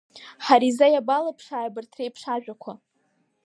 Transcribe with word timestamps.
Ҳариза 0.45 0.87
иабалыԥшааи 0.91 1.65
абарҭ 1.69 1.91
реиԥш 1.97 2.23
ажәақәа?! 2.33 2.73